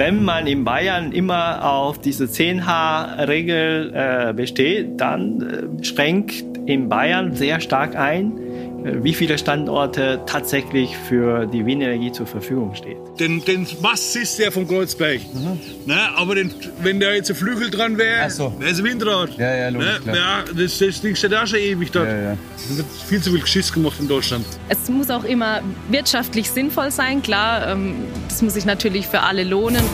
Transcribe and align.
wenn 0.00 0.24
man 0.24 0.46
in 0.46 0.64
Bayern 0.64 1.12
immer 1.12 1.62
auf 1.62 1.98
diese 1.98 2.24
10H-Regel 2.24 3.92
äh, 3.94 4.32
besteht, 4.32 4.98
dann 4.98 5.78
äh, 5.78 5.84
schränkt 5.84 6.42
in 6.64 6.88
Bayern 6.88 7.34
sehr 7.34 7.60
stark 7.60 7.96
ein, 7.96 8.39
wie 8.84 9.14
viele 9.14 9.38
Standorte 9.38 10.20
tatsächlich 10.26 10.96
für 10.96 11.46
die 11.46 11.64
Windenergie 11.66 12.12
zur 12.12 12.26
Verfügung 12.26 12.74
steht. 12.74 12.96
Den, 13.18 13.44
den 13.44 13.66
Mast 13.80 14.14
du 14.14 14.42
ja 14.42 14.50
vom 14.50 14.66
Kreuzberg. 14.66 15.20
Mhm. 15.34 15.60
Ne, 15.86 15.98
aber 16.16 16.34
den, 16.34 16.52
wenn 16.82 17.00
da 17.00 17.12
jetzt 17.12 17.30
ein 17.30 17.36
Flügel 17.36 17.70
dran 17.70 17.98
wäre, 17.98 18.30
so. 18.30 18.52
wäre 18.58 18.70
es 18.70 18.78
ein 18.78 18.84
Windrad. 18.84 19.36
Ja, 19.36 19.54
ja, 19.54 19.68
logisch, 19.68 20.04
ne? 20.06 20.16
ja, 20.16 20.44
das, 20.56 20.78
das 20.78 21.00
Ding 21.00 21.14
steht 21.14 21.34
auch 21.34 21.46
schon 21.46 21.58
ewig 21.58 21.90
dort. 21.90 22.08
Ja, 22.08 22.20
ja. 22.20 22.36
Es 22.56 22.76
wird 22.76 22.86
viel 23.06 23.20
zu 23.20 23.30
viel 23.30 23.40
Geschiss 23.40 23.72
gemacht 23.72 23.96
in 24.00 24.08
Deutschland. 24.08 24.46
Es 24.68 24.88
muss 24.88 25.10
auch 25.10 25.24
immer 25.24 25.60
wirtschaftlich 25.90 26.50
sinnvoll 26.50 26.90
sein, 26.90 27.22
klar. 27.22 27.68
Ähm, 27.68 27.96
das 28.28 28.42
muss 28.42 28.54
sich 28.54 28.64
natürlich 28.64 29.06
für 29.06 29.20
alle 29.20 29.44
lohnen. 29.44 29.84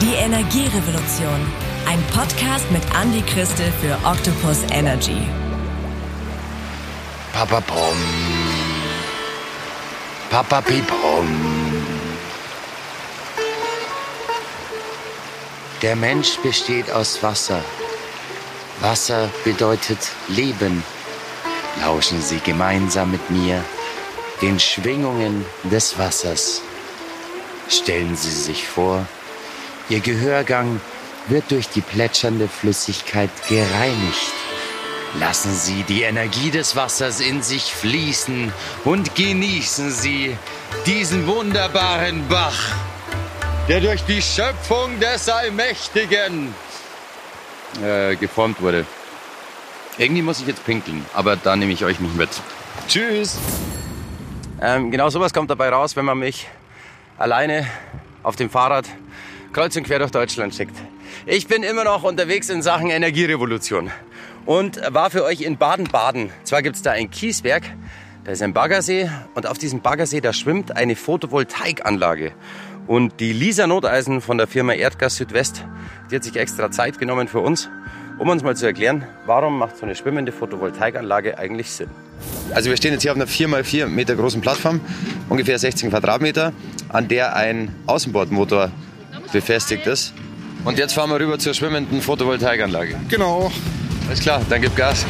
Die 0.00 0.14
Energierevolution. 0.14 1.63
Ein 1.86 2.02
Podcast 2.14 2.70
mit 2.70 2.82
Andy 2.98 3.20
Christel 3.20 3.70
für 3.80 3.94
Octopus 4.08 4.62
Energy. 4.70 5.28
Papa 7.32 7.60
Pom. 7.60 7.96
Papa 10.30 10.62
Pipom. 10.62 11.28
Der 15.82 15.94
Mensch 15.94 16.38
besteht 16.38 16.90
aus 16.90 17.22
Wasser. 17.22 17.62
Wasser 18.80 19.28
bedeutet 19.44 19.98
Leben. 20.28 20.82
Lauschen 21.80 22.22
Sie 22.22 22.40
gemeinsam 22.40 23.10
mit 23.10 23.30
mir 23.30 23.62
den 24.40 24.58
Schwingungen 24.58 25.44
des 25.64 25.98
Wassers. 25.98 26.62
Stellen 27.68 28.16
Sie 28.16 28.30
sich 28.30 28.66
vor, 28.66 29.06
Ihr 29.90 30.00
Gehörgang 30.00 30.80
wird 31.28 31.50
durch 31.50 31.68
die 31.68 31.80
plätschernde 31.80 32.48
Flüssigkeit 32.48 33.30
gereinigt. 33.48 34.32
Lassen 35.18 35.54
Sie 35.54 35.84
die 35.84 36.02
Energie 36.02 36.50
des 36.50 36.74
Wassers 36.74 37.20
in 37.20 37.42
sich 37.42 37.72
fließen 37.72 38.52
und 38.84 39.14
genießen 39.14 39.90
Sie 39.90 40.36
diesen 40.86 41.26
wunderbaren 41.26 42.26
Bach, 42.28 42.74
der 43.68 43.80
durch 43.80 44.02
die 44.04 44.20
Schöpfung 44.20 44.98
des 44.98 45.28
Allmächtigen 45.28 46.52
äh, 47.82 48.16
geformt 48.16 48.60
wurde. 48.60 48.84
Irgendwie 49.98 50.22
muss 50.22 50.40
ich 50.40 50.48
jetzt 50.48 50.64
pinkeln, 50.64 51.06
aber 51.14 51.36
da 51.36 51.54
nehme 51.54 51.72
ich 51.72 51.84
euch 51.84 52.00
nicht 52.00 52.16
mit. 52.16 52.30
Tschüss! 52.88 53.38
Ähm, 54.60 54.90
genau 54.90 55.08
sowas 55.10 55.32
kommt 55.32 55.48
dabei 55.50 55.68
raus, 55.68 55.94
wenn 55.94 56.04
man 56.04 56.18
mich 56.18 56.48
alleine 57.18 57.68
auf 58.24 58.34
dem 58.34 58.50
Fahrrad 58.50 58.86
kreuz 59.52 59.76
und 59.76 59.84
quer 59.84 60.00
durch 60.00 60.10
Deutschland 60.10 60.54
schickt. 60.54 60.76
Ich 61.26 61.46
bin 61.46 61.62
immer 61.62 61.84
noch 61.84 62.02
unterwegs 62.02 62.50
in 62.50 62.60
Sachen 62.60 62.90
Energierevolution 62.90 63.90
und 64.44 64.78
war 64.92 65.08
für 65.08 65.24
euch 65.24 65.40
in 65.40 65.56
Baden-Baden. 65.56 66.28
Zwar 66.42 66.60
gibt 66.60 66.76
es 66.76 66.82
da 66.82 66.90
ein 66.90 67.10
Kieswerk, 67.10 67.62
da 68.24 68.32
ist 68.32 68.42
ein 68.42 68.52
Baggersee 68.52 69.08
und 69.34 69.46
auf 69.46 69.56
diesem 69.56 69.80
Baggersee, 69.80 70.20
da 70.20 70.34
schwimmt 70.34 70.76
eine 70.76 70.96
Photovoltaikanlage. 70.96 72.32
Und 72.86 73.20
die 73.20 73.32
Lisa 73.32 73.66
Noteisen 73.66 74.20
von 74.20 74.36
der 74.36 74.46
Firma 74.46 74.74
Erdgas 74.74 75.16
Südwest, 75.16 75.64
die 76.10 76.16
hat 76.16 76.24
sich 76.24 76.36
extra 76.36 76.70
Zeit 76.70 76.98
genommen 76.98 77.26
für 77.26 77.40
uns, 77.40 77.70
um 78.18 78.28
uns 78.28 78.42
mal 78.42 78.54
zu 78.54 78.66
erklären, 78.66 79.06
warum 79.24 79.58
macht 79.58 79.78
so 79.78 79.86
eine 79.86 79.94
schwimmende 79.94 80.30
Photovoltaikanlage 80.30 81.38
eigentlich 81.38 81.70
Sinn. 81.70 81.88
Also 82.52 82.68
wir 82.68 82.76
stehen 82.76 82.92
jetzt 82.92 83.00
hier 83.00 83.12
auf 83.12 83.16
einer 83.16 83.28
4x4 83.28 83.86
Meter 83.86 84.14
großen 84.14 84.42
Plattform, 84.42 84.78
ungefähr 85.30 85.58
16 85.58 85.88
Quadratmeter, 85.88 86.52
an 86.90 87.08
der 87.08 87.34
ein 87.34 87.74
Außenbordmotor 87.86 88.70
befestigt 89.32 89.86
ist. 89.86 90.12
Und 90.64 90.78
jetzt 90.78 90.94
fahren 90.94 91.10
wir 91.10 91.20
rüber 91.20 91.38
zur 91.38 91.52
schwimmenden 91.52 92.00
Photovoltaikanlage. 92.00 92.98
Genau. 93.08 93.52
Alles 94.08 94.20
klar, 94.20 94.40
dann 94.48 94.62
gib 94.62 94.74
Gas. 94.76 95.04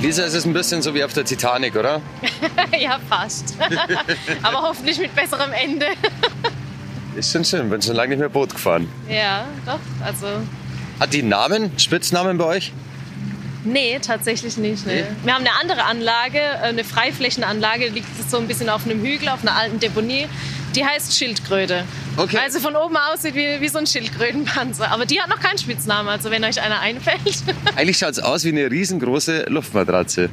Lisa, 0.00 0.24
es 0.24 0.34
ist 0.34 0.46
ein 0.46 0.52
bisschen 0.52 0.82
so 0.82 0.94
wie 0.94 1.04
auf 1.04 1.12
der 1.12 1.24
Titanic, 1.24 1.76
oder? 1.76 2.00
ja, 2.78 2.98
fast. 3.08 3.56
Aber 4.42 4.62
hoffentlich 4.62 4.98
mit 4.98 5.14
besserem 5.14 5.52
Ende. 5.52 5.86
ist 7.16 7.32
schon 7.32 7.44
schön, 7.44 7.70
bin 7.70 7.80
schon 7.82 7.94
lange 7.94 8.10
nicht 8.10 8.18
mehr 8.18 8.28
Boot 8.28 8.50
gefahren. 8.50 8.88
Ja, 9.08 9.46
doch. 9.64 9.78
Also. 10.04 10.26
Hat 10.98 11.12
die 11.12 11.22
Namen, 11.22 11.70
Spitznamen 11.78 12.36
bei 12.36 12.44
euch? 12.44 12.72
Nee, 13.64 13.98
tatsächlich 14.00 14.56
nicht. 14.56 14.86
Nee. 14.86 15.04
Wir 15.24 15.34
haben 15.34 15.46
eine 15.46 15.54
andere 15.60 15.84
Anlage, 15.84 16.38
äh, 16.38 16.68
eine 16.68 16.84
Freiflächenanlage, 16.84 17.88
liegt 17.88 18.08
so 18.28 18.38
ein 18.38 18.48
bisschen 18.48 18.68
auf 18.68 18.84
einem 18.84 19.02
Hügel, 19.02 19.28
auf 19.28 19.42
einer 19.42 19.54
alten 19.54 19.78
Deponie. 19.78 20.26
Die 20.74 20.84
heißt 20.84 21.16
Schildkröte. 21.16 21.84
Okay. 22.16 22.38
Also 22.42 22.58
von 22.58 22.74
oben 22.76 22.96
aussieht 22.96 23.34
wie, 23.34 23.60
wie 23.60 23.68
so 23.68 23.78
ein 23.78 23.86
Schildkrötenpanzer. 23.86 24.90
Aber 24.90 25.04
die 25.04 25.20
hat 25.20 25.28
noch 25.28 25.38
keinen 25.38 25.58
Spitznamen, 25.58 26.08
also 26.08 26.30
wenn 26.30 26.42
euch 26.44 26.60
einer 26.60 26.80
einfällt. 26.80 27.42
Eigentlich 27.76 27.98
schaut 27.98 28.12
es 28.12 28.20
aus 28.20 28.44
wie 28.44 28.48
eine 28.48 28.70
riesengroße 28.70 29.46
Luftmatratze. 29.48 30.30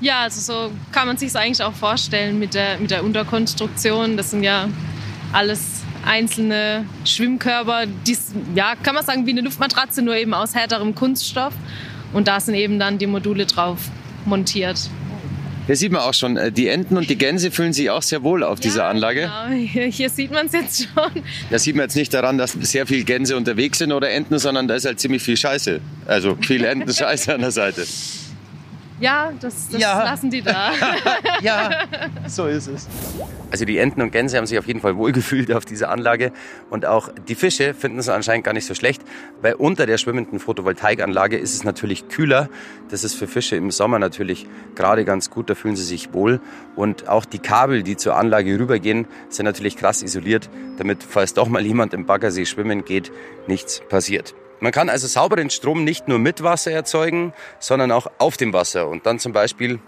Ja, 0.00 0.22
also 0.22 0.40
so 0.40 0.72
kann 0.92 1.06
man 1.06 1.16
sich 1.16 1.28
es 1.28 1.36
eigentlich 1.36 1.62
auch 1.62 1.72
vorstellen 1.72 2.38
mit 2.38 2.52
der, 2.52 2.78
mit 2.78 2.90
der 2.90 3.02
Unterkonstruktion. 3.02 4.16
Das 4.16 4.30
sind 4.30 4.42
ja 4.42 4.68
alles 5.32 5.60
einzelne 6.04 6.84
Schwimmkörper. 7.04 7.86
Die, 7.86 8.16
ja, 8.54 8.74
kann 8.82 8.94
man 8.94 9.04
sagen, 9.04 9.26
wie 9.26 9.30
eine 9.30 9.40
Luftmatratze, 9.40 10.02
nur 10.02 10.14
eben 10.16 10.34
aus 10.34 10.54
härterem 10.54 10.94
Kunststoff. 10.94 11.54
Und 12.12 12.28
da 12.28 12.40
sind 12.40 12.54
eben 12.54 12.78
dann 12.78 12.98
die 12.98 13.06
Module 13.06 13.46
drauf 13.46 13.78
montiert. 14.24 14.78
Hier 15.66 15.74
sieht 15.74 15.90
man 15.90 16.02
auch 16.02 16.14
schon, 16.14 16.36
äh, 16.36 16.52
die 16.52 16.68
Enten 16.68 16.96
und 16.96 17.10
die 17.10 17.18
Gänse 17.18 17.50
fühlen 17.50 17.72
sich 17.72 17.90
auch 17.90 18.02
sehr 18.02 18.22
wohl 18.22 18.44
auf 18.44 18.58
ja, 18.58 18.62
dieser 18.62 18.86
Anlage. 18.86 19.22
Genau. 19.22 19.48
Hier, 19.66 19.86
hier 19.86 20.10
sieht 20.10 20.30
man 20.30 20.46
es 20.46 20.52
jetzt 20.52 20.88
schon. 20.94 21.22
Da 21.50 21.58
sieht 21.58 21.74
man 21.74 21.84
jetzt 21.84 21.96
nicht 21.96 22.14
daran, 22.14 22.38
dass 22.38 22.52
sehr 22.52 22.86
viele 22.86 23.02
Gänse 23.02 23.36
unterwegs 23.36 23.78
sind 23.78 23.90
oder 23.90 24.10
Enten, 24.10 24.38
sondern 24.38 24.68
da 24.68 24.76
ist 24.76 24.86
halt 24.86 25.00
ziemlich 25.00 25.22
viel 25.22 25.36
Scheiße. 25.36 25.80
Also 26.06 26.36
viel 26.40 26.64
Enten-Scheiße 26.64 27.34
an 27.34 27.40
der 27.40 27.50
Seite. 27.50 27.84
Ja, 28.98 29.32
das, 29.40 29.68
das 29.68 29.80
ja. 29.80 30.02
lassen 30.02 30.30
die 30.30 30.42
da. 30.42 30.70
ja, 31.42 31.70
so 32.26 32.46
ist 32.46 32.66
es. 32.66 32.88
Also 33.50 33.64
die 33.64 33.78
Enten 33.78 34.00
und 34.00 34.10
Gänse 34.10 34.38
haben 34.38 34.46
sich 34.46 34.58
auf 34.58 34.66
jeden 34.66 34.80
Fall 34.80 34.96
wohlgefühlt 34.96 35.52
auf 35.52 35.64
dieser 35.64 35.90
Anlage 35.90 36.32
und 36.70 36.86
auch 36.86 37.10
die 37.28 37.34
Fische 37.34 37.74
finden 37.74 37.98
es 37.98 38.08
anscheinend 38.08 38.44
gar 38.44 38.52
nicht 38.52 38.66
so 38.66 38.74
schlecht, 38.74 39.02
weil 39.42 39.54
unter 39.54 39.86
der 39.86 39.98
schwimmenden 39.98 40.38
Photovoltaikanlage 40.38 41.36
ist 41.36 41.54
es 41.54 41.64
natürlich 41.64 42.08
kühler. 42.08 42.48
Das 42.90 43.04
ist 43.04 43.14
für 43.14 43.26
Fische 43.26 43.56
im 43.56 43.70
Sommer 43.70 43.98
natürlich 43.98 44.46
gerade 44.74 45.04
ganz 45.04 45.30
gut, 45.30 45.50
da 45.50 45.54
fühlen 45.54 45.76
sie 45.76 45.84
sich 45.84 46.12
wohl 46.12 46.40
und 46.74 47.08
auch 47.08 47.24
die 47.24 47.38
Kabel, 47.38 47.82
die 47.82 47.96
zur 47.96 48.16
Anlage 48.16 48.58
rübergehen, 48.58 49.06
sind 49.28 49.44
natürlich 49.44 49.76
krass 49.76 50.02
isoliert, 50.02 50.48
damit 50.78 51.02
falls 51.02 51.34
doch 51.34 51.48
mal 51.48 51.64
jemand 51.64 51.92
im 51.92 52.06
Baggersee 52.06 52.46
schwimmen 52.46 52.84
geht, 52.84 53.12
nichts 53.46 53.82
passiert. 53.88 54.34
Man 54.60 54.72
kann 54.72 54.88
also 54.88 55.06
sauberen 55.06 55.50
Strom 55.50 55.84
nicht 55.84 56.08
nur 56.08 56.18
mit 56.18 56.42
Wasser 56.42 56.70
erzeugen, 56.70 57.32
sondern 57.60 57.92
auch 57.92 58.06
auf 58.18 58.36
dem 58.36 58.52
Wasser 58.52 58.88
und 58.88 59.04
dann 59.04 59.18
zum 59.18 59.32
Beispiel 59.32 59.78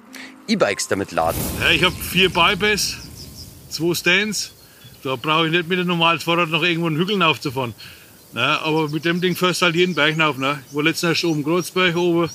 E-Bikes 0.47 0.89
damit 0.89 1.13
laden. 1.13 1.41
Ja, 1.61 1.71
ich 1.71 1.83
habe 1.83 1.95
vier 1.95 2.29
Bypass, 2.29 2.97
zwei 3.71 3.95
Stands. 3.95 4.53
Da 5.03 5.17
brauche 5.17 5.47
ich 5.47 5.53
nicht 5.53 5.69
mit 5.69 5.79
einem 5.79 5.89
normalen 5.89 6.21
Fahrrad 6.21 6.51
noch 6.51 6.63
irgendwo 6.63 6.89
einen 6.89 6.97
Hügel 6.97 7.23
aufzufahren. 7.23 7.75
Ja, 8.35 8.61
aber 8.61 8.89
mit 8.89 9.05
dem 9.05 9.21
Ding 9.21 9.37
fährst 9.37 9.63
du 9.63 9.67
halt 9.67 9.77
jeden 9.77 9.95
Berg 9.95 10.21
auf. 10.21 10.37
Ne? 10.37 10.63
Ich 10.69 10.77
war 10.77 10.83
letztens 10.83 11.11
erst 11.11 11.25
oben 11.25 11.45
Kreuzberg 11.45 11.97
oben. 11.97 12.29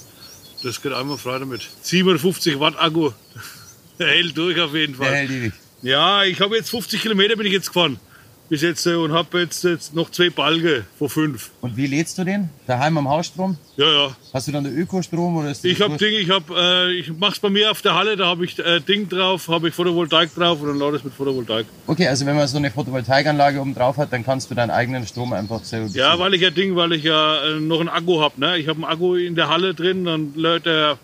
Das 0.63 0.81
geht 0.81 0.93
einmal 0.93 1.17
frei 1.17 1.39
damit. 1.39 1.69
750 1.81 2.59
Watt 2.59 2.75
Akku. 2.79 3.11
Der 3.99 4.07
hält 4.07 4.35
durch 4.35 4.59
auf 4.59 4.73
jeden 4.73 4.95
Fall. 4.95 5.09
Der 5.09 5.17
hält 5.17 5.31
ewig. 5.31 5.53
Ja, 5.83 6.23
ich 6.23 6.39
habe 6.39 6.55
jetzt 6.55 6.71
50 6.71 7.01
Kilometer 7.01 7.35
bin 7.35 7.45
ich 7.45 7.53
jetzt 7.53 7.67
gefahren 7.67 7.99
bis 8.49 8.61
jetzt 8.61 8.85
äh, 8.85 8.95
und 8.95 9.13
habe 9.13 9.41
jetzt, 9.41 9.63
jetzt 9.63 9.95
noch 9.95 10.11
zwei 10.11 10.29
Balge 10.29 10.85
von 10.97 11.09
fünf. 11.09 11.51
Und 11.61 11.77
wie 11.77 11.87
lädst 11.87 12.17
du 12.17 12.23
den? 12.23 12.49
Daheim 12.67 12.97
am 12.97 13.09
Hausstrom? 13.09 13.57
Ja, 13.77 13.85
ja. 13.91 14.15
Hast 14.33 14.47
du 14.47 14.51
dann 14.51 14.63
den 14.63 14.77
Ökostrom 14.77 15.37
oder 15.37 15.51
ist 15.51 15.65
Ich 15.65 15.81
habe 15.81 15.97
Ding, 15.97 16.13
ich 16.13 16.29
habe, 16.29 16.53
äh, 16.55 16.91
ich 16.93 17.11
mach's 17.17 17.39
bei 17.39 17.49
mir 17.49 17.71
auf 17.71 17.81
der 17.81 17.95
Halle, 17.95 18.15
da 18.15 18.27
habe 18.27 18.45
ich 18.45 18.59
äh, 18.59 18.79
Ding 18.79 19.09
drauf, 19.09 19.47
habe 19.47 19.69
ich 19.69 19.73
Photovoltaik 19.73 20.35
drauf 20.35 20.61
und 20.61 20.67
dann 20.67 20.79
lade 20.79 20.97
es 20.97 21.03
mit 21.03 21.13
Photovoltaik. 21.13 21.65
Okay, 21.87 22.07
also 22.07 22.25
wenn 22.25 22.35
man 22.35 22.47
so 22.47 22.57
eine 22.57 22.69
Photovoltaikanlage 22.69 23.59
oben 23.59 23.73
drauf 23.73 23.97
hat, 23.97 24.13
dann 24.13 24.23
kannst 24.23 24.51
du 24.51 24.55
deinen 24.55 24.71
eigenen 24.71 25.07
Strom 25.07 25.33
einfach 25.33 25.63
selber 25.63 25.87
Ja, 25.93 26.19
weil 26.19 26.33
ich 26.33 26.41
ja 26.41 26.49
Ding, 26.51 26.75
weil 26.75 26.93
ich 26.93 27.03
ja 27.03 27.43
äh, 27.45 27.59
noch 27.59 27.79
einen 27.79 27.89
Akku 27.89 28.21
habe. 28.21 28.39
Ne? 28.39 28.57
Ich 28.57 28.67
habe 28.67 28.77
einen 28.77 28.85
Akku 28.85 29.15
in 29.15 29.35
der 29.35 29.49
Halle 29.49 29.73
drin, 29.73 30.05
dann 30.05 30.33
lädt 30.35 30.65
der 30.65 30.97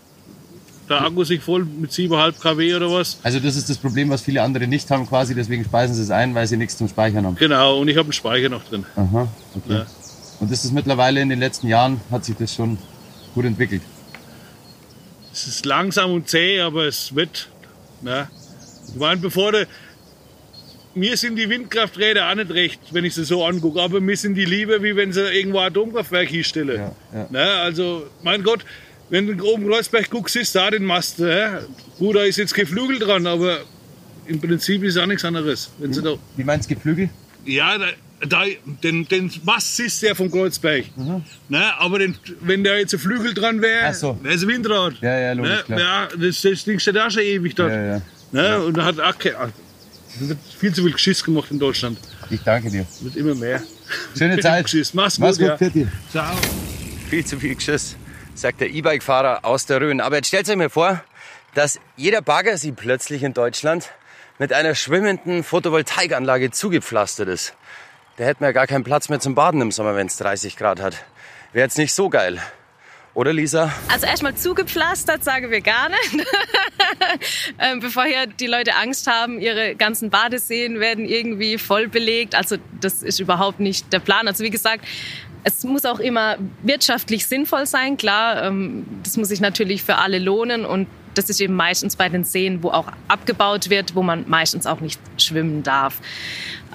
der 0.89 1.01
Akku 1.01 1.23
sich 1.23 1.41
voll 1.41 1.65
mit 1.65 1.91
7,5 1.91 2.39
kW 2.39 2.75
oder 2.75 2.91
was. 2.91 3.19
Also 3.23 3.39
das 3.39 3.55
ist 3.55 3.69
das 3.69 3.77
Problem, 3.77 4.09
was 4.09 4.21
viele 4.21 4.41
andere 4.41 4.67
nicht 4.67 4.89
haben 4.91 5.07
quasi, 5.07 5.35
deswegen 5.35 5.63
speisen 5.63 5.95
sie 5.95 6.01
es 6.01 6.11
ein, 6.11 6.35
weil 6.35 6.47
sie 6.47 6.57
nichts 6.57 6.77
zum 6.77 6.87
Speichern 6.87 7.25
haben. 7.25 7.35
Genau, 7.35 7.79
und 7.79 7.87
ich 7.87 7.97
habe 7.97 8.05
einen 8.05 8.13
Speicher 8.13 8.49
noch 8.49 8.63
drin. 8.63 8.85
Aha, 8.95 9.27
okay. 9.55 9.73
Ja. 9.73 9.85
Und 10.39 10.51
das 10.51 10.65
ist 10.65 10.73
mittlerweile 10.73 11.21
in 11.21 11.29
den 11.29 11.39
letzten 11.39 11.67
Jahren, 11.67 12.01
hat 12.11 12.25
sich 12.25 12.35
das 12.37 12.55
schon 12.55 12.77
gut 13.35 13.45
entwickelt. 13.45 13.81
Es 15.31 15.47
ist 15.47 15.65
langsam 15.65 16.11
und 16.11 16.27
zäh, 16.27 16.61
aber 16.61 16.85
es 16.85 17.15
wird. 17.15 17.49
Ja. 18.03 18.27
Ich 18.87 18.95
meine, 18.95 19.21
bevor 19.21 19.51
du, 19.51 19.67
mir 20.95 21.17
sind 21.17 21.35
die 21.35 21.49
Windkrafträder 21.49 22.29
auch 22.29 22.35
nicht 22.35 22.51
recht, 22.51 22.79
wenn 22.91 23.05
ich 23.05 23.13
sie 23.13 23.23
so 23.23 23.45
angucke, 23.45 23.81
aber 23.81 24.01
mir 24.01 24.17
sind 24.17 24.35
die 24.35 24.45
lieber, 24.45 24.81
wie 24.81 24.95
wenn 24.95 25.13
sie 25.13 25.21
irgendwo 25.21 25.59
ein 25.59 25.67
Atomkraftwerk 25.67 26.29
hinstellen. 26.29 26.79
Ja, 26.79 27.19
ja. 27.19 27.27
Ne, 27.29 27.43
also, 27.61 28.07
mein 28.23 28.43
Gott, 28.43 28.65
wenn 29.09 29.37
du 29.37 29.43
oben 29.45 29.67
Kreuzberg 29.67 30.09
guckst, 30.09 30.33
siehst 30.33 30.55
du 30.55 30.59
da 30.59 30.71
den 30.71 30.85
Mast. 30.85 31.19
Ne? 31.19 31.67
Gut, 31.97 32.15
da 32.15 32.23
ist 32.23 32.37
jetzt 32.37 32.53
kein 32.53 32.67
Flügel 32.67 32.99
dran, 32.99 33.25
aber 33.27 33.59
im 34.27 34.39
Prinzip 34.39 34.83
ist 34.83 34.95
es 34.95 35.01
auch 35.01 35.07
nichts 35.07 35.25
anderes. 35.25 35.71
Wenn 35.79 35.93
sie 35.93 36.01
da, 36.01 36.15
Wie 36.35 36.43
meinst 36.43 36.69
du 36.69 36.75
Geflügel? 36.75 37.09
ja, 37.45 37.77
da, 37.77 37.87
da, 38.27 38.43
den, 38.83 39.07
den 39.07 39.31
Mast 39.43 39.77
siehst 39.77 40.01
du 40.01 40.07
ja 40.07 40.15
vom 40.15 40.29
Kreuzberg. 40.29 40.85
Ne, 41.47 41.79
aber 41.79 41.99
den, 41.99 42.15
wenn 42.41 42.63
da 42.63 42.75
jetzt 42.75 42.93
ein 42.93 42.99
Flügel 42.99 43.33
dran 43.33 43.61
wäre, 43.61 43.93
so. 43.93 44.17
wäre 44.21 44.35
es 44.35 44.43
ein 44.43 44.47
Windrad. 44.49 44.95
Ja, 45.01 45.17
ja, 45.17 45.33
logisch, 45.33 45.51
ne? 45.51 45.63
klar. 45.65 45.79
ja, 45.79 46.07
das, 46.17 46.41
das 46.41 46.63
Ding 46.63 46.79
steht 46.79 46.97
auch 46.97 47.09
schon 47.09 47.23
ewig 47.23 47.55
dort. 47.55 47.71
Ja, 47.71 47.85
ja. 47.85 48.01
Ne? 48.31 48.59
Und 48.59 48.77
da 48.77 48.85
hat 48.85 48.99
auch 48.99 49.17
kein, 49.17 49.33
wird 50.19 50.37
viel 50.57 50.73
zu 50.73 50.83
viel 50.83 50.91
Geschiss 50.91 51.23
gemacht 51.23 51.49
in 51.51 51.59
Deutschland. 51.59 51.97
Ich 52.29 52.41
danke 52.41 52.69
dir. 52.69 52.85
Wird 53.01 53.15
immer 53.15 53.35
mehr. 53.35 53.61
Schöne 54.17 54.39
Zeit. 54.39 54.65
Geschiss. 54.65 54.93
Mach's 54.93 55.15
gut, 55.15 55.25
Mach's 55.25 55.37
gut, 55.37 55.47
ja. 55.47 55.55
Pitti. 55.55 55.87
Ciao. 56.11 56.35
Viel 57.09 57.25
zu 57.25 57.39
viel 57.39 57.55
Geschiss, 57.55 57.95
sagt 58.39 58.61
der 58.61 58.69
E-Bike-Fahrer 58.69 59.43
aus 59.43 59.65
der 59.65 59.81
Rhön. 59.81 60.01
Aber 60.01 60.15
jetzt 60.15 60.27
stellt 60.27 60.49
euch 60.49 60.55
mir 60.55 60.69
vor, 60.69 61.03
dass 61.55 61.79
jeder 61.95 62.21
Bagger 62.21 62.57
sie 62.57 62.71
plötzlich 62.71 63.23
in 63.23 63.33
Deutschland 63.33 63.89
mit 64.37 64.53
einer 64.53 64.75
schwimmenden 64.75 65.43
Photovoltaikanlage 65.43 66.51
zugepflastert 66.51 67.27
ist. 67.27 67.53
Da 68.17 68.23
hätten 68.23 68.41
wir 68.41 68.47
ja 68.47 68.53
gar 68.53 68.67
keinen 68.67 68.83
Platz 68.83 69.09
mehr 69.09 69.19
zum 69.19 69.35
Baden 69.35 69.61
im 69.61 69.71
Sommer, 69.71 69.95
wenn 69.95 70.07
es 70.07 70.17
30 70.17 70.55
Grad 70.55 70.81
hat. 70.81 71.03
Wäre 71.51 71.65
jetzt 71.65 71.77
nicht 71.77 71.93
so 71.93 72.09
geil. 72.09 72.41
Oder 73.19 73.33
Lisa? 73.33 73.69
Also 73.91 74.05
erstmal 74.05 74.33
zugepflastert, 74.35 75.25
sagen 75.25 75.51
wir 75.51 75.59
gar 75.59 75.89
nicht. 75.89 76.25
ähm, 77.59 77.81
bevor 77.81 78.05
hier 78.05 78.27
die 78.27 78.47
Leute 78.47 78.77
Angst 78.77 79.07
haben, 79.07 79.41
ihre 79.41 79.75
ganzen 79.75 80.09
Badeseen 80.09 80.79
werden 80.79 81.03
irgendwie 81.03 81.57
voll 81.57 81.89
belegt. 81.89 82.33
Also 82.33 82.55
das 82.79 83.03
ist 83.03 83.19
überhaupt 83.19 83.59
nicht 83.59 83.91
der 83.91 83.99
Plan. 83.99 84.29
Also 84.29 84.45
wie 84.45 84.49
gesagt, 84.49 84.85
es 85.43 85.65
muss 85.65 85.83
auch 85.83 85.99
immer 85.99 86.37
wirtschaftlich 86.63 87.27
sinnvoll 87.27 87.65
sein, 87.65 87.97
klar. 87.97 88.41
Ähm, 88.45 88.85
das 89.03 89.17
muss 89.17 89.27
sich 89.27 89.41
natürlich 89.41 89.83
für 89.83 89.97
alle 89.97 90.19
lohnen 90.19 90.63
und 90.63 90.87
das 91.13 91.29
ist 91.29 91.41
eben 91.41 91.55
meistens 91.55 91.97
bei 91.97 92.07
den 92.07 92.23
Seen, 92.23 92.63
wo 92.63 92.69
auch 92.69 92.87
abgebaut 93.09 93.69
wird, 93.69 93.95
wo 93.95 94.01
man 94.01 94.29
meistens 94.29 94.65
auch 94.65 94.79
nicht 94.79 95.01
schwimmen 95.17 95.63
darf. 95.63 95.99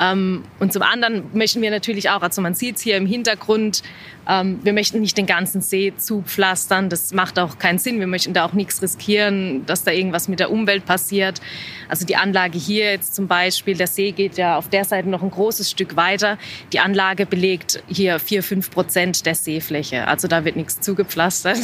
Ähm, 0.01 0.45
und 0.59 0.73
zum 0.73 0.83
anderen 0.83 1.25
möchten 1.33 1.63
wir 1.63 1.71
natürlich 1.71 2.11
auch, 2.11 2.23
also 2.23 2.43
man 2.43 2.55
sieht 2.55 2.77
es 2.77 2.83
hier 2.83 2.97
im 2.97 3.07
Hintergrund, 3.07 3.83
ähm, 4.29 4.61
wir 4.63 4.73
möchten 4.73 5.01
nicht 5.01 5.17
den 5.19 5.27
ganzen 5.27 5.61
See 5.61 5.93
zupflastern. 5.97 6.89
Das 6.89 7.13
macht 7.13 7.39
auch 7.39 7.59
keinen 7.59 7.79
Sinn. 7.79 8.01
Wir 8.01 8.07
möchten 8.07 8.33
da 8.33 8.45
auch 8.45 8.53
nichts 8.53 8.81
riskieren, 8.81 9.67
dass 9.67 9.85
da 9.85 9.91
irgendwas 9.91 10.29
mit 10.29 10.41
der 10.41 10.51
Umwelt 10.51 10.87
passiert. 10.87 11.41
Also 11.89 12.07
die 12.07 12.17
Anlage 12.17 12.59
hier 12.59 12.93
jetzt 12.93 13.15
zum 13.15 13.29
Beispiel, 13.29 13.77
der 13.77 13.87
See 13.87 14.13
geht 14.13 14.37
ja 14.37 14.57
auf 14.57 14.69
der 14.69 14.85
Seite 14.85 15.09
noch 15.09 15.23
ein 15.23 15.31
großes 15.31 15.71
Stück 15.71 15.97
weiter. 15.97 16.39
Die 16.73 16.81
Anlage 16.81 17.27
belegt 17.27 17.83
hier 17.87 18.19
vier, 18.19 18.43
fünf 18.43 18.71
Prozent 18.71 19.27
der 19.27 19.35
Seefläche. 19.35 20.09
Also 20.09 20.29
da 20.29 20.45
wird 20.45 20.57
nichts 20.57 20.81
zugepflastert. 20.81 21.59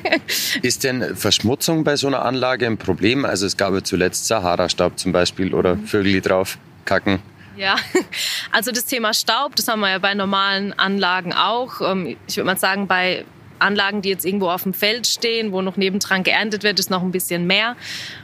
Ist 0.62 0.84
denn 0.84 1.16
Verschmutzung 1.16 1.84
bei 1.84 1.96
so 1.96 2.06
einer 2.06 2.24
Anlage 2.24 2.66
ein 2.66 2.76
Problem? 2.76 3.24
Also 3.24 3.46
es 3.46 3.56
gab 3.56 3.72
ja 3.72 3.82
zuletzt 3.82 4.26
Sahara-Staub 4.26 4.98
zum 4.98 5.12
Beispiel 5.12 5.54
oder 5.54 5.76
Vögel, 5.78 6.12
die 6.12 6.20
drauf 6.20 6.58
kacken. 6.84 7.20
Ja, 7.56 7.76
also 8.52 8.72
das 8.72 8.84
Thema 8.84 9.14
Staub, 9.14 9.56
das 9.56 9.68
haben 9.68 9.80
wir 9.80 9.90
ja 9.90 9.98
bei 9.98 10.14
normalen 10.14 10.72
Anlagen 10.78 11.32
auch. 11.32 11.80
Ähm, 11.80 12.16
Ich 12.26 12.36
würde 12.36 12.46
mal 12.46 12.56
sagen, 12.58 12.86
bei 12.86 13.24
Anlagen, 13.60 14.02
die 14.02 14.08
jetzt 14.08 14.24
irgendwo 14.24 14.48
auf 14.50 14.64
dem 14.64 14.74
Feld 14.74 15.06
stehen, 15.06 15.52
wo 15.52 15.62
noch 15.62 15.76
nebendran 15.76 16.24
geerntet 16.24 16.64
wird, 16.64 16.78
ist 16.80 16.90
noch 16.90 17.02
ein 17.02 17.12
bisschen 17.12 17.46
mehr. 17.46 17.76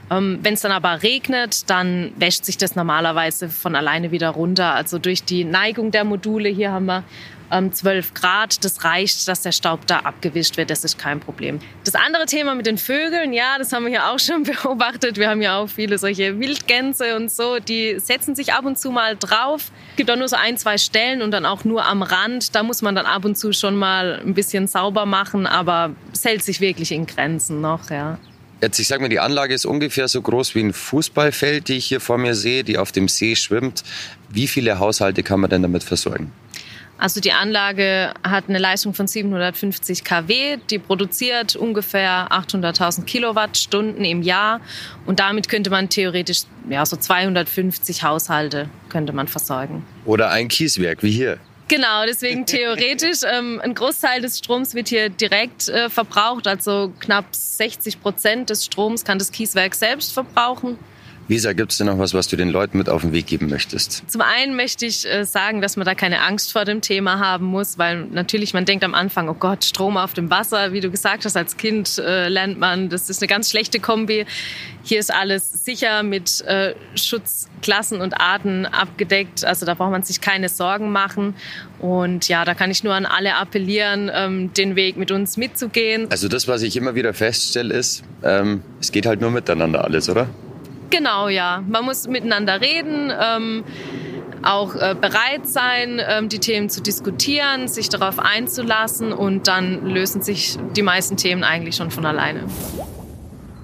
Wenn 0.09 0.55
es 0.55 0.61
dann 0.61 0.73
aber 0.73 1.05
regnet, 1.05 1.71
dann 1.71 2.13
wäscht 2.17 2.45
sich 2.45 2.59
das 2.59 2.75
normalerweise 2.75 3.49
von 3.49 3.77
alleine 3.77 4.11
wieder 4.11 4.31
runter. 4.31 4.75
Also 4.75 4.99
durch 4.99 5.23
die 5.23 5.45
Neigung 5.45 5.93
der 5.93 6.03
Module, 6.05 6.49
hier 6.49 6.73
haben 6.73 6.87
wir 6.87 7.05
ähm, 7.51 7.73
12 7.73 8.15
Grad, 8.15 8.65
das 8.65 8.85
reicht, 8.85 9.27
dass 9.29 9.43
der 9.43 9.53
Staub 9.53 9.87
da 9.87 10.01
abgewischt 10.01 10.57
wird, 10.57 10.71
das 10.71 10.85
ist 10.85 10.99
kein 10.99 11.21
Problem. 11.21 11.59
Das 11.85 11.95
andere 11.95 12.27
Thema 12.27 12.55
mit 12.55 12.67
den 12.67 12.79
Vögeln, 12.79 13.33
ja, 13.33 13.57
das 13.59 13.73
haben 13.73 13.85
wir 13.85 13.91
hier 13.91 14.11
auch 14.11 14.19
schon 14.21 14.45
beobachtet. 14.45 15.17
Wir 15.17 15.29
haben 15.29 15.43
ja 15.43 15.59
auch 15.59 15.69
viele 15.69 15.99
solche 15.99 16.39
Wildgänse 16.39 17.17
und 17.17 17.31
so, 17.31 17.59
die 17.59 17.99
setzen 17.99 18.35
sich 18.35 18.53
ab 18.53 18.65
und 18.65 18.79
zu 18.79 18.91
mal 18.91 19.17
drauf. 19.17 19.71
Es 19.91 19.97
gibt 19.97 20.11
auch 20.11 20.17
nur 20.17 20.29
so 20.29 20.37
ein, 20.37 20.57
zwei 20.57 20.79
Stellen 20.79 21.23
und 21.23 21.31
dann 21.31 21.47
auch 21.47 21.65
nur 21.65 21.85
am 21.85 22.03
Rand. 22.03 22.55
Da 22.55 22.63
muss 22.63 22.83
man 22.83 22.95
dann 22.95 23.07
ab 23.07 23.25
und 23.25 23.37
zu 23.37 23.53
schon 23.53 23.77
mal 23.77 24.21
ein 24.25 24.35
bisschen 24.35 24.67
sauber 24.69 25.07
machen, 25.07 25.47
aber 25.47 25.95
es 26.13 26.25
hält 26.25 26.43
sich 26.43 26.61
wirklich 26.61 26.93
in 26.93 27.07
Grenzen 27.07 27.61
noch, 27.61 27.91
ja. 27.91 28.19
Jetzt, 28.63 28.79
ich 28.79 28.89
sag 28.89 29.01
mal, 29.01 29.09
die 29.09 29.21
Anlage 29.21 29.55
ist 29.55 29.65
ungefähr 29.65 30.07
so 30.07 30.21
groß 30.21 30.55
wie 30.55 30.61
ein 30.61 30.75
Fußballfeld, 30.75 31.69
die 31.69 31.77
ich 31.77 31.87
hier 31.87 32.01
vor 32.01 32.19
mir 32.19 32.35
sehe, 32.35 32.63
die 32.63 32.77
auf 32.77 32.93
dem 32.93 33.09
See 33.09 33.35
schwimmt. 33.35 33.83
Wie 34.29 34.47
viele 34.47 34.79
Haushalte 34.79 35.23
kann 35.23 35.41
man 35.41 35.49
denn 35.49 35.63
damit 35.63 35.83
versorgen? 35.83 36.31
Also 37.01 37.19
die 37.21 37.33
Anlage 37.33 38.13
hat 38.23 38.45
eine 38.49 38.59
Leistung 38.59 38.93
von 38.93 39.07
750 39.07 40.05
kW, 40.05 40.59
die 40.69 40.79
produziert 40.79 41.57
ungefähr 41.57 42.29
800.000 42.31 43.05
Kilowattstunden 43.05 44.05
im 44.05 44.21
Jahr 44.21 44.61
und 45.07 45.19
damit 45.19 45.49
könnte 45.49 45.71
man 45.71 45.89
theoretisch 45.89 46.43
ja 46.69 46.85
so 46.85 46.99
250 46.99 48.03
Haushalte 48.03 48.69
könnte 48.91 49.15
man 49.15 49.29
versorgen. 49.29 49.87
Oder 50.05 50.31
ein 50.31 50.49
Kieswerk 50.49 51.03
wie 51.03 51.11
hier. 51.11 51.39
Genau, 51.69 52.05
deswegen 52.07 52.45
theoretisch 52.47 53.21
ähm, 53.25 53.63
ein 53.65 53.75
Großteil 53.75 54.21
des 54.21 54.37
Stroms 54.37 54.75
wird 54.75 54.89
hier 54.89 55.09
direkt 55.09 55.71
äh, 55.71 55.89
verbraucht, 55.89 56.47
also 56.47 56.93
knapp 57.01 57.35
60 57.35 58.03
Prozent 58.03 58.51
des 58.51 58.67
Stroms 58.67 59.07
kann 59.07 59.19
das 59.19 59.33
Kieswerk 59.33 59.75
selbst 59.75 60.13
verbrauchen. 60.13 60.77
Lisa, 61.31 61.53
gibt 61.53 61.71
es 61.71 61.79
denn 61.79 61.87
noch 61.87 62.01
was, 62.01 62.13
was 62.13 62.27
du 62.27 62.35
den 62.35 62.49
Leuten 62.49 62.77
mit 62.77 62.89
auf 62.89 63.03
den 63.03 63.13
Weg 63.13 63.29
geben 63.29 63.49
möchtest? 63.49 64.03
Zum 64.11 64.21
einen 64.21 64.57
möchte 64.57 64.85
ich 64.85 65.07
äh, 65.07 65.25
sagen, 65.25 65.61
dass 65.61 65.77
man 65.77 65.87
da 65.87 65.95
keine 65.95 66.23
Angst 66.23 66.51
vor 66.51 66.65
dem 66.65 66.81
Thema 66.81 67.21
haben 67.21 67.47
muss, 67.47 67.79
weil 67.79 68.05
natürlich 68.07 68.53
man 68.53 68.65
denkt 68.65 68.83
am 68.83 68.95
Anfang, 68.95 69.29
oh 69.29 69.35
Gott, 69.35 69.65
Strom 69.65 69.97
auf 69.97 70.13
dem 70.13 70.29
Wasser, 70.29 70.73
wie 70.73 70.81
du 70.81 70.91
gesagt 70.91 71.25
hast, 71.25 71.37
als 71.37 71.57
Kind 71.57 71.99
äh, 71.99 72.29
lernt 72.29 72.59
man, 72.59 72.89
das 72.89 73.09
ist 73.09 73.23
eine 73.23 73.29
ganz 73.29 73.49
schlechte 73.49 73.79
Kombi. 73.79 74.27
Hier 74.83 74.99
ist 74.99 75.15
alles 75.15 75.65
sicher 75.65 76.03
mit 76.03 76.41
äh, 76.47 76.75
Schutzklassen 76.97 78.01
und 78.01 78.15
Arten 78.15 78.67
abgedeckt, 78.67 79.45
also 79.45 79.65
da 79.65 79.75
braucht 79.75 79.93
man 79.93 80.03
sich 80.03 80.21
keine 80.21 80.49
Sorgen 80.49 80.91
machen. 80.91 81.37
Und 81.79 82.27
ja, 82.27 82.45
da 82.45 82.55
kann 82.55 82.73
ich 82.73 82.83
nur 82.83 82.95
an 82.95 83.07
alle 83.07 83.37
appellieren, 83.37 84.11
ähm, 84.13 84.53
den 84.53 84.75
Weg 84.75 84.97
mit 84.97 85.13
uns 85.13 85.37
mitzugehen. 85.37 86.11
Also 86.11 86.27
das, 86.27 86.49
was 86.49 86.63
ich 86.63 86.77
immer 86.77 86.97
wieder 86.97 87.15
feststelle, 87.15 87.73
ist, 87.73 88.03
ähm, 88.25 88.65
es 88.81 88.91
geht 88.91 89.07
halt 89.07 89.21
nur 89.21 89.31
miteinander 89.31 89.85
alles, 89.85 90.09
oder? 90.09 90.27
Genau, 90.91 91.29
ja. 91.29 91.63
Man 91.67 91.85
muss 91.85 92.09
miteinander 92.09 92.61
reden, 92.61 93.13
ähm, 93.19 93.65
auch 94.43 94.75
äh, 94.75 94.95
bereit 95.01 95.47
sein, 95.47 96.01
ähm, 96.05 96.29
die 96.29 96.39
Themen 96.39 96.69
zu 96.69 96.83
diskutieren, 96.83 97.69
sich 97.69 97.89
darauf 97.89 98.19
einzulassen 98.19 99.13
und 99.13 99.49
dann 99.49 99.87
lösen 99.87 100.23
sich 100.23 100.59
die 100.77 100.83
meisten 100.83 101.17
Themen 101.17 101.45
eigentlich 101.45 101.77
schon 101.77 101.91
von 101.91 102.07
alleine. 102.07 102.45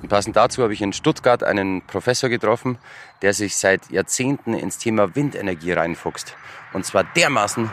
Passend 0.08 0.36
dazu 0.36 0.62
habe 0.62 0.72
ich 0.72 0.82
in 0.82 0.92
Stuttgart 0.92 1.42
einen 1.42 1.82
Professor 1.82 2.30
getroffen, 2.30 2.78
der 3.22 3.34
sich 3.34 3.56
seit 3.56 3.90
Jahrzehnten 3.90 4.54
ins 4.54 4.78
Thema 4.78 5.16
Windenergie 5.16 5.72
reinfuchst. 5.72 6.36
Und 6.72 6.86
zwar 6.86 7.02
dermaßen, 7.02 7.70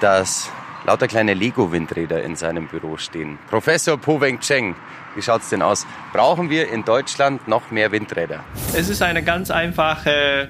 dass 0.00 0.50
lauter 0.84 1.08
kleine 1.08 1.34
Lego-Windräder 1.34 2.22
in 2.22 2.36
seinem 2.36 2.68
Büro 2.68 2.96
stehen. 2.96 3.38
Professor 3.48 3.96
Po 3.96 4.20
Weng 4.20 4.40
Cheng, 4.40 4.74
wie 5.14 5.22
schaut's 5.22 5.50
denn 5.50 5.62
aus? 5.62 5.86
Brauchen 6.12 6.50
wir 6.50 6.70
in 6.70 6.84
Deutschland 6.84 7.46
noch 7.48 7.70
mehr 7.70 7.92
Windräder? 7.92 8.44
Es 8.74 8.88
ist 8.88 9.02
eine 9.02 9.22
ganz 9.22 9.50
einfache 9.50 10.48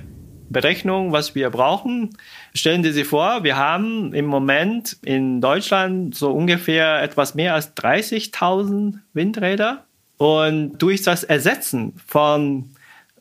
Berechnung, 0.49 1.12
was 1.12 1.35
wir 1.35 1.51
brauchen. 1.51 2.11
Stellen 2.55 2.83
Sie 2.83 2.93
sich 2.93 3.07
vor, 3.07 3.43
wir 3.43 3.57
haben 3.57 4.12
im 4.15 4.27
Moment 4.27 4.99
in 5.03 5.41
Deutschland 5.41 6.15
so 6.15 6.31
ungefähr 6.33 7.03
etwas 7.03 7.35
mehr 7.35 7.55
als 7.55 7.77
30.000 7.77 8.99
Windräder. 9.15 9.85
Und 10.19 10.79
durch 10.79 11.03
das 11.03 11.25
Ersetzen 11.25 11.95
von 12.07 12.71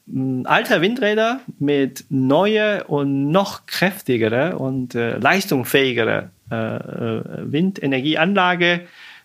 mh, 0.06 0.48
alter 0.48 0.82
Windräder 0.82 1.40
mit 1.58 2.06
neue 2.10 2.84
und 2.84 3.32
noch 3.32 3.66
kräftigere 3.66 4.60
und 4.60 4.94
äh, 4.94 5.18
leistungsfähigere 5.18 6.12
äh, 6.12 6.26
äh, 6.26 6.30
Windenergieanlage 6.52 8.82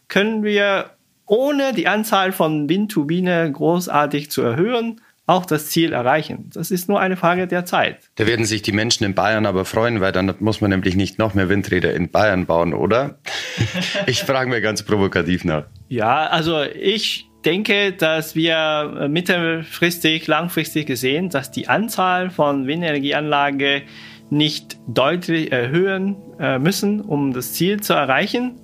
können 0.08 0.42
wir 0.42 0.90
ohne 1.26 1.74
die 1.74 1.88
Anzahl 1.88 2.32
von 2.32 2.68
Windturbinen 2.68 3.52
großartig 3.52 4.30
zu 4.30 4.42
erhöhen, 4.42 5.00
auch 5.26 5.44
das 5.44 5.70
Ziel 5.70 5.92
erreichen. 5.92 6.50
Das 6.54 6.70
ist 6.70 6.88
nur 6.88 7.00
eine 7.00 7.16
Frage 7.16 7.48
der 7.48 7.64
Zeit. 7.64 7.98
Da 8.14 8.28
werden 8.28 8.46
sich 8.46 8.62
die 8.62 8.70
Menschen 8.70 9.04
in 9.04 9.14
Bayern 9.14 9.44
aber 9.44 9.64
freuen, 9.64 10.00
weil 10.00 10.12
dann 10.12 10.32
muss 10.38 10.60
man 10.60 10.70
nämlich 10.70 10.94
nicht 10.94 11.18
noch 11.18 11.34
mehr 11.34 11.48
Windräder 11.48 11.92
in 11.94 12.10
Bayern 12.10 12.46
bauen, 12.46 12.72
oder? 12.72 13.18
ich 14.06 14.22
frage 14.22 14.48
mir 14.48 14.60
ganz 14.60 14.84
provokativ 14.84 15.44
nach. 15.44 15.64
Ja, 15.88 16.28
also 16.28 16.62
ich 16.62 17.28
denke, 17.44 17.92
dass 17.92 18.36
wir 18.36 19.08
mittelfristig, 19.08 20.28
langfristig 20.28 20.86
gesehen, 20.86 21.28
dass 21.28 21.50
die 21.50 21.66
Anzahl 21.66 22.30
von 22.30 22.68
Windenergieanlagen 22.68 23.82
nicht 24.30 24.78
deutlich 24.88 25.52
erhöhen 25.52 26.16
äh, 26.38 26.58
müssen, 26.58 27.00
um 27.00 27.32
das 27.32 27.52
Ziel 27.52 27.80
zu 27.80 27.92
erreichen. 27.92 28.60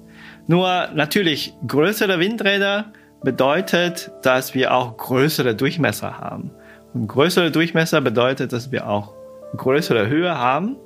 Nur 0.46 0.88
natürlich 0.94 1.54
größere 1.66 2.18
Windräder 2.18 2.92
bedeutet, 3.22 4.10
dass 4.22 4.54
wir 4.54 4.74
auch 4.74 4.96
größere 4.96 5.54
Durchmesser 5.54 6.18
haben. 6.18 6.50
Und 6.94 7.06
größere 7.06 7.50
Durchmesser 7.50 8.00
bedeutet, 8.00 8.52
dass 8.52 8.72
wir 8.72 8.88
auch 8.88 9.14
größere 9.56 10.08
Höhe 10.08 10.36
haben. 10.36 10.76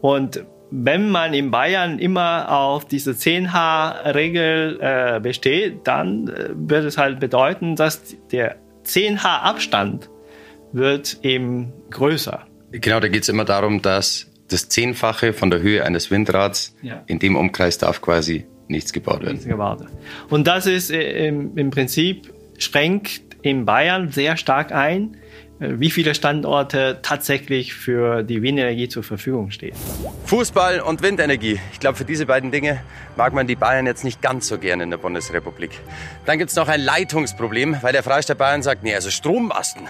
Und 0.00 0.44
wenn 0.70 1.10
man 1.10 1.34
in 1.34 1.50
Bayern 1.50 1.98
immer 1.98 2.50
auf 2.50 2.84
diese 2.84 3.12
10H-Regel 3.12 4.78
äh, 4.80 5.20
besteht, 5.20 5.86
dann 5.86 6.28
äh, 6.28 6.50
wird 6.54 6.84
es 6.84 6.98
halt 6.98 7.20
bedeuten, 7.20 7.76
dass 7.76 8.16
der 8.32 8.56
10H-Abstand 8.84 10.10
wird 10.72 11.18
eben 11.22 11.72
größer. 11.90 12.44
Genau, 12.80 13.00
da 13.00 13.08
geht 13.08 13.22
es 13.22 13.28
immer 13.28 13.44
darum, 13.44 13.82
dass 13.82 14.26
das 14.48 14.68
Zehnfache 14.68 15.32
von 15.32 15.50
der 15.50 15.60
Höhe 15.60 15.84
eines 15.84 16.10
Windrads 16.10 16.76
ja. 16.82 17.02
in 17.06 17.18
dem 17.18 17.36
Umkreis 17.36 17.78
darf 17.78 18.02
quasi 18.02 18.46
nichts 18.68 18.92
gebaut 18.92 19.20
werden. 19.20 19.34
Nichts 19.34 19.48
gebaut. 19.48 19.86
Und 20.28 20.46
das 20.46 20.66
ist 20.66 20.90
äh, 20.90 21.28
im, 21.28 21.70
Prinzip 21.70 22.32
schränkt 22.58 23.22
in 23.42 23.64
Bayern 23.64 24.10
sehr 24.10 24.36
stark 24.36 24.72
ein, 24.72 25.16
wie 25.78 25.90
viele 25.90 26.14
Standorte 26.14 26.98
tatsächlich 27.02 27.74
für 27.74 28.22
die 28.22 28.42
Windenergie 28.42 28.88
zur 28.88 29.02
Verfügung 29.02 29.50
stehen. 29.50 29.74
Fußball 30.26 30.80
und 30.80 31.02
Windenergie. 31.02 31.60
Ich 31.72 31.80
glaube, 31.80 31.96
für 31.96 32.04
diese 32.04 32.26
beiden 32.26 32.50
Dinge 32.50 32.80
mag 33.16 33.32
man 33.32 33.46
die 33.46 33.56
Bayern 33.56 33.86
jetzt 33.86 34.04
nicht 34.04 34.22
ganz 34.22 34.48
so 34.48 34.58
gerne 34.58 34.82
in 34.82 34.90
der 34.90 34.98
Bundesrepublik. 34.98 35.70
Dann 36.26 36.38
gibt 36.38 36.50
es 36.50 36.56
noch 36.56 36.68
ein 36.68 36.80
Leitungsproblem, 36.80 37.78
weil 37.82 37.92
der 37.92 38.02
Freistaat 38.02 38.38
Bayern 38.38 38.62
sagt, 38.62 38.82
nee, 38.82 38.94
also 38.94 39.10
Strommasten, 39.10 39.82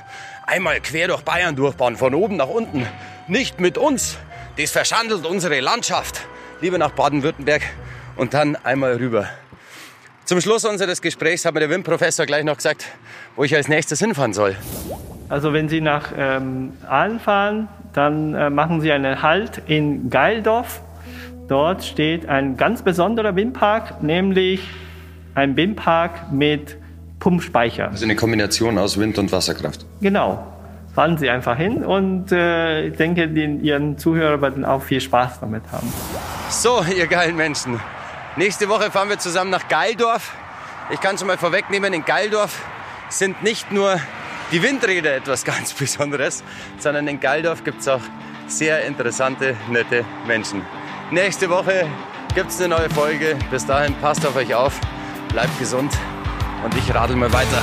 einmal 0.46 0.80
quer 0.80 1.08
durch 1.08 1.22
Bayern 1.22 1.56
durchbauen, 1.56 1.96
von 1.96 2.14
oben 2.14 2.36
nach 2.36 2.48
unten, 2.48 2.86
nicht 3.28 3.60
mit 3.60 3.78
uns. 3.78 4.18
Das 4.56 4.70
verschandelt 4.70 5.26
unsere 5.26 5.60
Landschaft. 5.60 6.20
Lieber 6.60 6.78
nach 6.78 6.92
Baden-Württemberg 6.92 7.62
und 8.16 8.34
dann 8.34 8.56
einmal 8.56 8.96
rüber. 8.96 9.28
Zum 10.24 10.40
Schluss 10.40 10.64
unseres 10.64 11.02
Gesprächs 11.02 11.44
hat 11.44 11.52
mir 11.52 11.60
der 11.60 11.70
Windprofessor 11.70 12.24
gleich 12.24 12.44
noch 12.44 12.56
gesagt, 12.56 12.86
wo 13.36 13.44
ich 13.44 13.54
als 13.54 13.68
nächstes 13.68 13.98
hinfahren 13.98 14.32
soll. 14.32 14.56
Also 15.34 15.52
wenn 15.52 15.68
Sie 15.68 15.80
nach 15.80 16.12
ähm, 16.16 16.74
Aalen 16.88 17.18
fahren, 17.18 17.66
dann 17.92 18.36
äh, 18.36 18.50
machen 18.50 18.80
Sie 18.80 18.92
einen 18.92 19.20
Halt 19.20 19.62
in 19.66 20.08
Geildorf. 20.08 20.80
Dort 21.48 21.82
steht 21.82 22.28
ein 22.28 22.56
ganz 22.56 22.82
besonderer 22.82 23.34
Windpark, 23.34 24.00
nämlich 24.00 24.60
ein 25.34 25.56
Windpark 25.56 26.30
mit 26.30 26.76
Pumpspeicher. 27.18 27.88
Also 27.88 28.04
eine 28.04 28.14
Kombination 28.14 28.78
aus 28.78 28.96
Wind- 28.96 29.18
und 29.18 29.32
Wasserkraft. 29.32 29.84
Genau. 30.00 30.46
Fahren 30.94 31.18
Sie 31.18 31.28
einfach 31.28 31.56
hin 31.56 31.84
und 31.84 32.30
äh, 32.30 32.86
ich 32.86 32.96
denke, 32.96 33.26
den, 33.26 33.60
Ihren 33.64 33.98
Zuhörer 33.98 34.40
werden 34.40 34.64
auch 34.64 34.82
viel 34.82 35.00
Spaß 35.00 35.40
damit 35.40 35.64
haben. 35.72 35.92
So, 36.48 36.80
ihr 36.96 37.08
geilen 37.08 37.34
Menschen. 37.34 37.80
Nächste 38.36 38.68
Woche 38.68 38.88
fahren 38.92 39.08
wir 39.08 39.18
zusammen 39.18 39.50
nach 39.50 39.66
Geildorf. 39.66 40.32
Ich 40.92 41.00
kann 41.00 41.18
schon 41.18 41.26
mal 41.26 41.38
vorwegnehmen, 41.38 41.92
in 41.92 42.04
Geildorf 42.04 42.64
sind 43.08 43.42
nicht 43.42 43.72
nur 43.72 43.96
die 44.52 44.62
Windräder 44.62 45.14
etwas 45.14 45.44
ganz 45.44 45.72
Besonderes, 45.74 46.42
sondern 46.78 47.08
in 47.08 47.20
Geildorf 47.20 47.64
gibt 47.64 47.80
es 47.80 47.88
auch 47.88 48.02
sehr 48.46 48.84
interessante, 48.84 49.56
nette 49.68 50.04
Menschen. 50.26 50.62
Nächste 51.10 51.48
Woche 51.50 51.86
gibt 52.34 52.50
es 52.50 52.60
eine 52.60 52.76
neue 52.76 52.90
Folge. 52.90 53.36
Bis 53.50 53.66
dahin 53.66 53.94
passt 53.96 54.26
auf 54.26 54.36
euch 54.36 54.54
auf, 54.54 54.80
bleibt 55.28 55.58
gesund 55.58 55.92
und 56.64 56.74
ich 56.76 56.94
radel 56.94 57.16
mal 57.16 57.32
weiter. 57.32 57.62